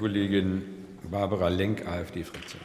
Kollegin 0.00 0.62
Barbara 1.10 1.48
Lenk, 1.48 1.86
AfD-Fraktion. 1.86 2.62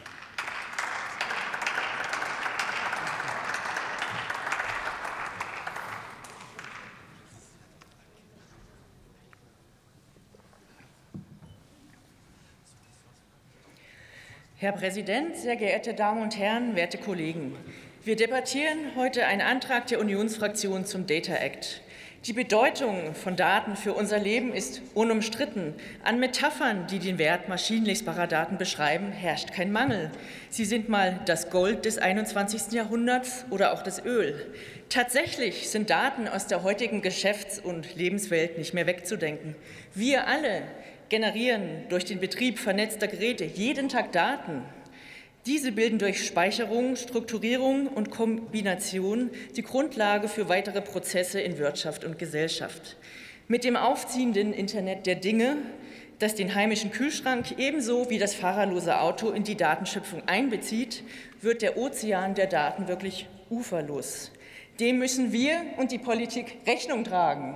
Herr 14.55 14.71
Präsident, 14.71 15.35
sehr 15.35 15.57
geehrte 15.57 15.93
Damen 15.93 16.21
und 16.21 16.37
Herren, 16.37 16.77
werte 16.77 16.97
Kollegen! 16.97 17.57
Wir 18.05 18.15
debattieren 18.15 18.95
heute 18.95 19.25
einen 19.25 19.41
Antrag 19.41 19.87
der 19.87 19.99
Unionsfraktion 19.99 20.85
zum 20.85 21.05
Data 21.05 21.35
Act. 21.35 21.81
Die 22.25 22.33
Bedeutung 22.33 23.13
von 23.13 23.35
Daten 23.35 23.75
für 23.75 23.93
unser 23.93 24.17
Leben 24.17 24.51
ist 24.51 24.81
unumstritten. 24.95 25.75
An 26.03 26.19
Metaphern, 26.19 26.87
die 26.87 26.97
den 26.97 27.19
Wert 27.19 27.49
maschinenlesbarer 27.49 28.25
Daten 28.25 28.57
beschreiben, 28.57 29.11
herrscht 29.11 29.51
kein 29.51 29.71
Mangel. 29.71 30.09
Sie 30.49 30.65
sind 30.65 30.89
mal 30.89 31.19
das 31.27 31.51
Gold 31.51 31.85
des 31.85 31.99
21. 31.99 32.71
Jahrhunderts 32.71 33.45
oder 33.51 33.73
auch 33.73 33.83
das 33.83 34.03
Öl. 34.03 34.51
Tatsächlich 34.89 35.69
sind 35.69 35.91
Daten 35.91 36.27
aus 36.27 36.47
der 36.47 36.63
heutigen 36.63 37.03
Geschäfts- 37.03 37.59
und 37.59 37.95
Lebenswelt 37.95 38.57
nicht 38.57 38.73
mehr 38.73 38.87
wegzudenken. 38.87 39.55
Wir 39.93 40.25
alle 40.25 40.63
generieren 41.09 41.83
durch 41.89 42.05
den 42.05 42.19
Betrieb 42.19 42.57
vernetzter 42.57 43.07
Geräte 43.07 43.43
jeden 43.43 43.87
Tag 43.87 44.11
Daten. 44.13 44.63
Diese 45.45 45.71
bilden 45.71 45.99
durch 45.99 46.25
Speicherung, 46.25 46.95
Strukturierung 46.95 47.85
und 47.85 48.09
Kombination 48.09 49.29
die 49.55 49.61
Grundlage 49.61 50.27
für 50.27 50.49
weitere 50.49 50.81
Prozesse 50.81 51.39
in 51.39 51.59
Wirtschaft 51.59 52.03
und 52.03 52.17
Gesellschaft. 52.17 52.97
Mit 53.47 53.63
dem 53.63 53.75
aufziehenden 53.75 54.53
Internet 54.53 55.05
der 55.05 55.13
Dinge, 55.13 55.57
das 56.17 56.33
den 56.33 56.55
heimischen 56.55 56.89
Kühlschrank 56.89 57.59
ebenso 57.59 58.09
wie 58.09 58.17
das 58.17 58.33
fahrerlose 58.33 58.99
Auto 58.99 59.29
in 59.29 59.43
die 59.43 59.55
Datenschöpfung 59.55 60.23
einbezieht, 60.25 61.03
wird 61.41 61.61
der 61.61 61.77
Ozean 61.77 62.33
der 62.33 62.47
Daten 62.47 62.87
wirklich 62.87 63.27
uferlos. 63.51 64.31
Dem 64.79 64.97
müssen 64.97 65.31
wir 65.31 65.61
und 65.77 65.91
die 65.91 65.99
Politik 65.99 66.57
Rechnung 66.65 67.03
tragen. 67.03 67.55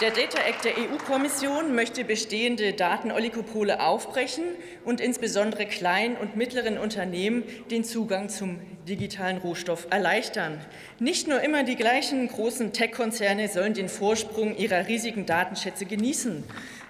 Der 0.00 0.10
Data 0.10 0.40
Act 0.40 0.64
der 0.64 0.72
EU-Kommission 0.72 1.72
möchte 1.72 2.02
bestehende 2.02 2.72
Datenoligopole 2.72 3.78
aufbrechen 3.80 4.42
und 4.84 5.00
insbesondere 5.00 5.66
kleinen 5.66 6.16
und 6.16 6.34
mittleren 6.36 6.78
Unternehmen 6.78 7.44
den 7.70 7.84
Zugang 7.84 8.28
zum 8.28 8.58
digitalen 8.88 9.36
Rohstoff 9.38 9.86
erleichtern. 9.90 10.60
Nicht 10.98 11.28
nur 11.28 11.40
immer 11.42 11.62
die 11.62 11.76
gleichen 11.76 12.26
großen 12.26 12.72
Tech-Konzerne 12.72 13.46
sollen 13.46 13.74
den 13.74 13.88
Vorsprung 13.88 14.56
ihrer 14.56 14.88
riesigen 14.88 15.26
Datenschätze 15.26 15.86
genießen. 15.86 16.42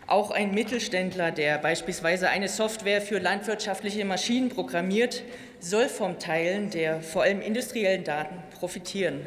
Auch 0.06 0.30
ein 0.30 0.54
Mittelständler, 0.54 1.30
der 1.30 1.58
beispielsweise 1.58 2.30
eine 2.30 2.48
Software 2.48 3.02
für 3.02 3.18
landwirtschaftliche 3.18 4.06
Maschinen 4.06 4.48
programmiert, 4.48 5.24
soll 5.60 5.90
vom 5.90 6.18
Teilen 6.18 6.70
der 6.70 7.02
vor 7.02 7.24
allem 7.24 7.42
industriellen 7.42 8.04
Daten 8.04 8.36
profitieren. 8.58 9.20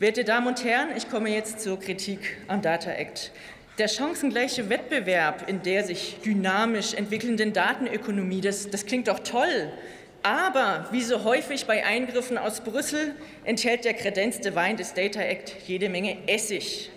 Werte 0.00 0.22
Damen 0.22 0.46
und 0.46 0.62
Herren, 0.62 0.90
ich 0.96 1.10
komme 1.10 1.28
jetzt 1.28 1.58
zur 1.58 1.80
Kritik 1.80 2.36
am 2.46 2.62
Data 2.62 2.92
Act. 2.92 3.32
Der 3.78 3.88
chancengleiche 3.88 4.68
Wettbewerb 4.68 5.48
in 5.48 5.60
der 5.64 5.82
sich 5.82 6.18
dynamisch 6.24 6.94
entwickelnden 6.94 7.52
Datenökonomie, 7.52 8.40
das, 8.40 8.70
das 8.70 8.86
klingt 8.86 9.08
doch 9.08 9.18
toll. 9.18 9.72
Aber 10.22 10.86
wie 10.92 11.02
so 11.02 11.24
häufig 11.24 11.66
bei 11.66 11.84
Eingriffen 11.84 12.38
aus 12.38 12.60
Brüssel 12.60 13.12
enthält 13.42 13.84
der 13.84 13.94
kredenzte 13.94 14.54
Wein 14.54 14.76
des 14.76 14.94
Data 14.94 15.20
Act 15.20 15.56
jede 15.66 15.88
Menge 15.88 16.16
Essig, 16.28 16.92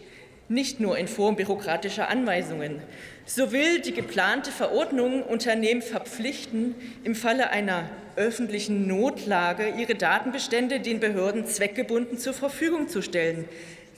nicht 0.51 0.79
nur 0.79 0.97
in 0.97 1.07
Form 1.07 1.35
bürokratischer 1.35 2.09
Anweisungen. 2.09 2.81
So 3.25 3.51
will 3.51 3.79
die 3.79 3.93
geplante 3.93 4.51
Verordnung 4.51 5.23
Unternehmen 5.23 5.81
verpflichten, 5.81 6.75
im 7.03 7.15
Falle 7.15 7.49
einer 7.49 7.89
öffentlichen 8.17 8.87
Notlage 8.87 9.69
ihre 9.77 9.95
Datenbestände 9.95 10.81
den 10.81 10.99
Behörden 10.99 11.45
zweckgebunden 11.45 12.17
zur 12.17 12.33
Verfügung 12.33 12.89
zu 12.89 13.01
stellen. 13.01 13.47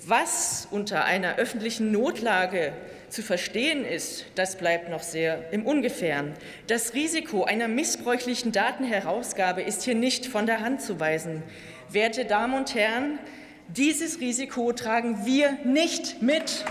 Was 0.06 0.68
unter 0.70 1.06
einer 1.06 1.38
öffentlichen 1.38 1.92
Notlage 1.92 2.74
zu 3.10 3.24
verstehen 3.24 3.86
ist, 3.86 4.26
das 4.36 4.58
bleibt 4.58 4.90
noch 4.90 5.02
sehr 5.02 5.52
im 5.52 5.66
Ungefähren. 5.66 6.34
Das 6.68 6.94
Risiko 6.94 7.46
einer 7.46 7.68
missbräuchlichen 7.68 8.52
Datenherausgabe 8.52 9.62
ist 9.62 9.84
hier 9.84 9.96
nicht 9.96 10.26
von 10.26 10.46
der 10.46 10.60
Hand 10.60 10.82
zu 10.82 11.00
weisen. 11.00 11.42
Werte 11.90 12.26
Damen 12.26 12.56
und 12.56 12.76
Herren, 12.76 13.20
dieses 13.70 14.20
Risiko 14.20 14.72
tragen 14.74 15.26
wir 15.26 15.58
nicht 15.64 16.22
mit. 16.22 16.66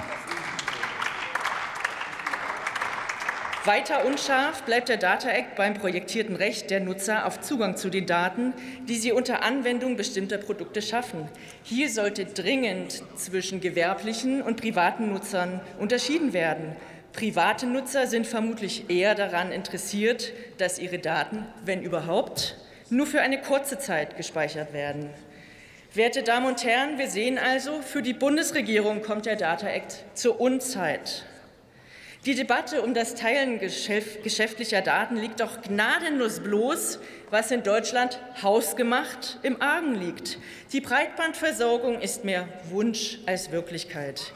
Weiter 3.65 4.05
unscharf 4.05 4.65
bleibt 4.65 4.89
der 4.89 4.97
Data 4.97 5.31
Act 5.31 5.55
beim 5.55 5.75
projektierten 5.75 6.35
Recht 6.35 6.69
der 6.71 6.81
Nutzer 6.81 7.27
auf 7.27 7.41
Zugang 7.41 7.77
zu 7.77 7.91
den 7.91 8.07
Daten, 8.07 8.55
die 8.89 8.97
sie 8.97 9.13
unter 9.13 9.45
Anwendung 9.45 9.97
bestimmter 9.97 10.39
Produkte 10.39 10.83
schaffen. 10.83 11.29
Hier 11.63 11.89
sollte 11.89 12.25
dringend 12.25 13.05
zwischen 13.15 13.61
gewerblichen 13.61 14.43
und 14.43 14.61
privaten 14.61 15.13
Nutzern 15.13 15.61
unterschieden 15.79 16.33
werden. 16.33 16.75
Private 17.13 17.67
Nutzer 17.67 18.09
sind 18.09 18.27
vermutlich 18.27 18.91
eher 18.91 19.15
daran 19.15 19.53
interessiert, 19.53 20.33
dass 20.59 20.81
ihre 20.81 20.99
Daten, 20.99 21.47
wenn 21.65 21.83
überhaupt, 21.83 22.57
nur 22.91 23.07
für 23.07 23.21
eine 23.21 23.41
kurze 23.41 23.79
Zeit 23.79 24.17
gespeichert 24.17 24.73
werden. 24.73 25.11
Werte 25.95 26.23
Damen 26.23 26.47
und 26.47 26.65
Herren, 26.65 26.97
wir 26.97 27.11
sehen 27.11 27.37
also, 27.37 27.83
für 27.83 28.01
die 28.01 28.15
Bundesregierung 28.15 29.03
kommt 29.03 29.27
der 29.27 29.37
Data 29.37 29.69
Act 29.69 30.05
zur 30.15 30.41
Unzeit. 30.41 31.27
Die 32.25 32.35
Debatte 32.35 32.81
um 32.81 32.95
das 32.95 33.15
Teilen 33.15 33.59
geschäftlicher 33.59 34.81
Daten 34.81 35.17
liegt 35.17 35.41
doch 35.41 35.61
gnadenlos 35.61 36.41
bloß, 36.41 36.99
was 37.29 37.51
in 37.51 37.63
Deutschland 37.63 38.19
hausgemacht 38.43 39.39
im 39.43 39.61
Argen 39.61 39.95
liegt. 39.95 40.39
Die 40.73 40.81
Breitbandversorgung 40.81 42.01
ist 42.01 42.25
mehr 42.25 42.49
Wunsch 42.71 43.19
als 43.27 43.53
Wirklichkeit. 43.53 44.33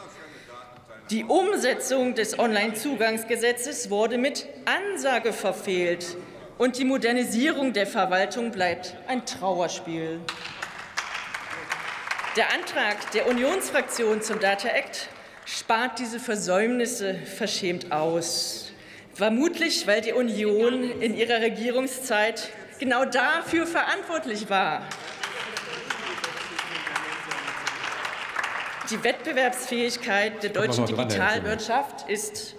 Die 1.09 1.25
Umsetzung 1.25 2.15
des 2.15 2.39
Onlinezugangsgesetzes 2.39 3.89
wurde 3.89 4.19
mit 4.19 4.47
Ansage 4.67 5.33
verfehlt, 5.33 6.19
und 6.59 6.79
die 6.79 6.85
Modernisierung 6.85 7.73
der 7.73 7.87
Verwaltung 7.87 8.51
bleibt 8.51 8.95
ein 9.09 9.25
Trauerspiel. 9.25 10.21
Der 12.37 12.53
Antrag 12.53 13.13
der 13.13 13.29
Unionsfraktion 13.29 14.21
zum 14.21 14.39
Data 14.41 14.69
Act 14.69 15.09
spart 15.47 15.99
diese 15.99 16.21
Versäumnisse 16.21 17.15
verschämt 17.15 17.91
aus. 17.93 18.73
Vermutlich, 19.15 19.87
weil 19.87 20.03
die 20.03 20.13
Union 20.13 21.01
in 21.01 21.17
ihrer 21.17 21.41
Regierungszeit 21.41 22.51
genau 22.79 23.07
dafür 23.07 23.67
verantwortlich 23.67 24.51
war. 24.51 24.87
Die 28.91 29.03
Wettbewerbsfähigkeit 29.03 30.43
der 30.43 30.51
deutschen 30.51 30.85
Digitalwirtschaft 30.85 32.07
ist 32.07 32.55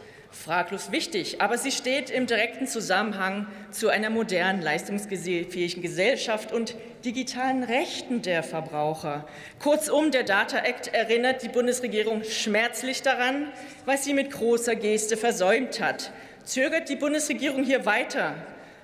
fraglos 0.48 0.94
wichtig, 0.94 1.42
aber 1.42 1.58
sie 1.58 1.74
steht 1.74 2.10
im 2.10 2.26
direkten 2.26 2.68
Zusammenhang 2.68 3.48
zu 3.70 3.90
einer 3.90 4.10
modernen, 4.10 4.62
leistungsfähigen 4.62 5.82
Gesellschaft 5.82 6.54
und 6.54 6.76
digitalen 7.04 7.64
Rechten 7.64 8.22
der 8.22 8.44
Verbraucher. 8.44 9.28
Kurzum, 9.60 10.10
der 10.12 10.24
Data 10.24 10.60
Act 10.60 10.88
erinnert 10.94 11.44
die 11.44 11.50
Bundesregierung 11.50 12.24
schmerzlich 12.24 13.02
daran, 13.02 13.50
was 13.86 14.06
sie 14.06 14.14
mit 14.14 14.32
großer 14.32 14.78
Geste 14.78 15.18
versäumt 15.18 15.82
hat. 15.82 16.14
Zögert 16.46 16.88
die 16.88 16.96
Bundesregierung 16.96 17.66
hier 17.66 17.86
weiter, 17.86 18.36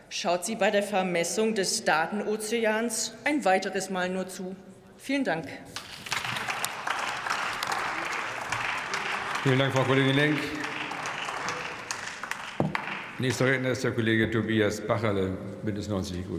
schaut 0.09 0.43
sie 0.43 0.55
bei 0.55 0.69
der 0.69 0.83
Vermessung 0.83 1.55
des 1.55 1.85
Datenozeans 1.85 3.13
ein 3.23 3.45
weiteres 3.45 3.89
Mal 3.89 4.09
nur 4.09 4.27
zu. 4.27 4.53
Vielen 4.97 5.23
Dank. 5.23 5.47
Vielen 9.43 9.59
Dank, 9.59 9.73
Frau 9.73 9.83
Kollegin 9.83 10.15
Lenk. 10.15 10.39
Nächster 13.23 13.45
Redner 13.45 13.69
ist 13.69 13.81
der 13.85 13.91
Kollege 13.91 14.29
Tobias 14.29 14.81
Bacherle, 14.81 15.29
Bündnis 15.63 15.87
90 15.87 16.17
Die 16.17 16.23
Grünen. 16.23 16.31